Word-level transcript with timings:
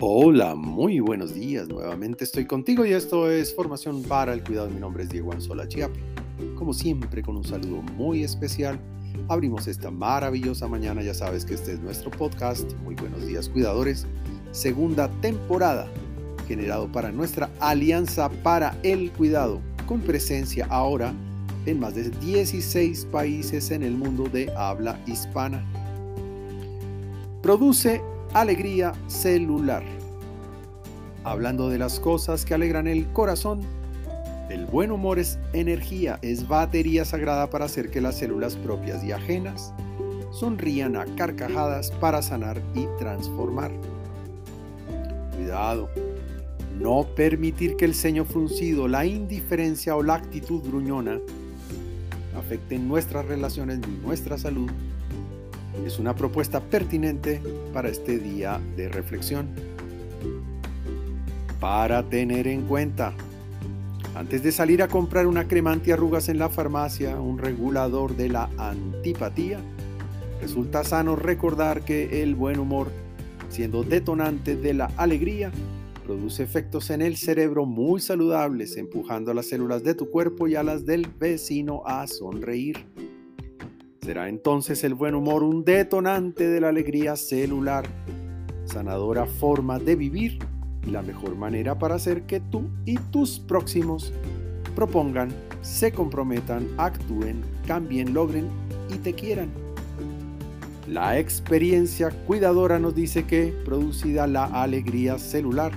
Hola, 0.00 0.56
muy 0.56 0.98
buenos 0.98 1.34
días. 1.34 1.68
Nuevamente 1.68 2.24
estoy 2.24 2.46
contigo 2.46 2.84
y 2.84 2.92
esto 2.92 3.30
es 3.30 3.54
Formación 3.54 4.02
para 4.02 4.32
el 4.32 4.42
Cuidado. 4.42 4.68
Mi 4.68 4.80
nombre 4.80 5.04
es 5.04 5.08
Diego 5.08 5.32
Anzola 5.32 5.68
Chiapi. 5.68 6.00
Como 6.56 6.74
siempre, 6.74 7.22
con 7.22 7.36
un 7.36 7.44
saludo 7.44 7.80
muy 7.96 8.24
especial, 8.24 8.80
abrimos 9.28 9.68
esta 9.68 9.92
maravillosa 9.92 10.66
mañana. 10.66 11.00
Ya 11.00 11.14
sabes 11.14 11.44
que 11.44 11.54
este 11.54 11.74
es 11.74 11.80
nuestro 11.80 12.10
podcast. 12.10 12.72
Muy 12.82 12.96
buenos 12.96 13.24
días, 13.24 13.48
cuidadores. 13.48 14.04
Segunda 14.50 15.08
temporada, 15.20 15.88
generado 16.48 16.90
para 16.90 17.12
nuestra 17.12 17.48
Alianza 17.60 18.28
para 18.42 18.76
el 18.82 19.12
Cuidado, 19.12 19.60
con 19.86 20.00
presencia 20.00 20.66
ahora 20.70 21.14
en 21.66 21.78
más 21.78 21.94
de 21.94 22.10
16 22.10 23.06
países 23.12 23.70
en 23.70 23.84
el 23.84 23.92
mundo 23.92 24.24
de 24.24 24.52
habla 24.56 25.00
hispana. 25.06 25.64
Produce 27.42 28.02
alegría 28.34 28.92
celular. 29.06 29.84
Hablando 31.22 31.68
de 31.70 31.78
las 31.78 32.00
cosas 32.00 32.44
que 32.44 32.52
alegran 32.52 32.88
el 32.88 33.06
corazón, 33.12 33.60
el 34.50 34.66
buen 34.66 34.90
humor 34.90 35.20
es 35.20 35.38
energía, 35.52 36.18
es 36.20 36.48
batería 36.48 37.04
sagrada 37.04 37.48
para 37.48 37.66
hacer 37.66 37.90
que 37.90 38.00
las 38.00 38.18
células 38.18 38.56
propias 38.56 39.04
y 39.04 39.12
ajenas 39.12 39.72
sonrían 40.32 40.96
a 40.96 41.06
carcajadas 41.14 41.92
para 41.92 42.22
sanar 42.22 42.60
y 42.74 42.86
transformar. 42.98 43.70
Cuidado, 45.36 45.88
no 46.76 47.06
permitir 47.14 47.76
que 47.76 47.84
el 47.84 47.94
ceño 47.94 48.24
fruncido, 48.24 48.88
la 48.88 49.06
indiferencia 49.06 49.94
o 49.94 50.02
la 50.02 50.14
actitud 50.14 50.60
gruñona 50.60 51.20
afecten 52.36 52.88
nuestras 52.88 53.26
relaciones 53.26 53.78
ni 53.78 53.96
nuestra 53.98 54.36
salud 54.38 54.68
es 55.86 55.98
una 55.98 56.14
propuesta 56.14 56.60
pertinente 56.60 57.40
para 57.72 57.88
este 57.88 58.18
día 58.18 58.60
de 58.76 58.88
reflexión. 58.88 59.48
Para 61.60 62.02
tener 62.02 62.46
en 62.46 62.62
cuenta, 62.62 63.12
antes 64.14 64.42
de 64.42 64.52
salir 64.52 64.82
a 64.82 64.88
comprar 64.88 65.26
una 65.26 65.48
crema 65.48 65.72
antiarrugas 65.72 66.28
en 66.28 66.38
la 66.38 66.48
farmacia, 66.48 67.18
un 67.18 67.38
regulador 67.38 68.16
de 68.16 68.28
la 68.28 68.48
antipatía, 68.58 69.58
resulta 70.40 70.84
sano 70.84 71.16
recordar 71.16 71.84
que 71.84 72.22
el 72.22 72.34
buen 72.34 72.58
humor, 72.58 72.88
siendo 73.48 73.82
detonante 73.82 74.56
de 74.56 74.74
la 74.74 74.86
alegría, 74.96 75.50
produce 76.04 76.42
efectos 76.42 76.90
en 76.90 77.02
el 77.02 77.16
cerebro 77.16 77.64
muy 77.64 78.00
saludables, 78.00 78.76
empujando 78.76 79.30
a 79.30 79.34
las 79.34 79.48
células 79.48 79.82
de 79.82 79.94
tu 79.94 80.10
cuerpo 80.10 80.46
y 80.46 80.54
a 80.54 80.62
las 80.62 80.84
del 80.84 81.08
vecino 81.18 81.82
a 81.86 82.06
sonreír. 82.06 82.86
Será 84.04 84.28
entonces 84.28 84.84
el 84.84 84.92
buen 84.92 85.14
humor 85.14 85.42
un 85.42 85.64
detonante 85.64 86.46
de 86.46 86.60
la 86.60 86.68
alegría 86.68 87.16
celular, 87.16 87.86
sanadora 88.66 89.24
forma 89.24 89.78
de 89.78 89.96
vivir 89.96 90.40
y 90.86 90.90
la 90.90 91.00
mejor 91.00 91.36
manera 91.36 91.78
para 91.78 91.94
hacer 91.94 92.24
que 92.24 92.38
tú 92.38 92.68
y 92.84 92.96
tus 92.96 93.38
próximos 93.38 94.12
propongan, 94.76 95.30
se 95.62 95.90
comprometan, 95.90 96.68
actúen, 96.76 97.40
cambien, 97.66 98.12
logren 98.12 98.46
y 98.94 98.98
te 98.98 99.14
quieran. 99.14 99.48
La 100.86 101.18
experiencia 101.18 102.10
cuidadora 102.26 102.78
nos 102.78 102.94
dice 102.94 103.24
que, 103.24 103.54
producida 103.64 104.26
la 104.26 104.44
alegría 104.44 105.18
celular, 105.18 105.72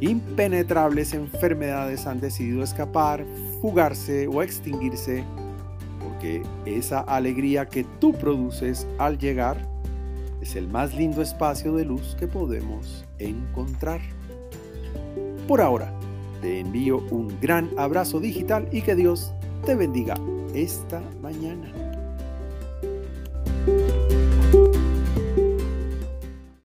impenetrables 0.00 1.12
enfermedades 1.12 2.06
han 2.06 2.18
decidido 2.18 2.62
escapar, 2.62 3.26
fugarse 3.60 4.26
o 4.26 4.42
extinguirse 4.42 5.22
porque 6.22 6.42
esa 6.66 7.00
alegría 7.00 7.66
que 7.66 7.82
tú 7.98 8.12
produces 8.12 8.86
al 8.98 9.18
llegar 9.18 9.56
es 10.40 10.54
el 10.54 10.68
más 10.68 10.94
lindo 10.94 11.20
espacio 11.20 11.74
de 11.74 11.84
luz 11.84 12.16
que 12.16 12.28
podemos 12.28 13.04
encontrar. 13.18 14.00
Por 15.48 15.60
ahora, 15.60 15.92
te 16.40 16.60
envío 16.60 16.98
un 17.10 17.40
gran 17.40 17.70
abrazo 17.76 18.20
digital 18.20 18.68
y 18.70 18.82
que 18.82 18.94
Dios 18.94 19.34
te 19.66 19.74
bendiga 19.74 20.14
esta 20.54 21.02
mañana. 21.20 21.91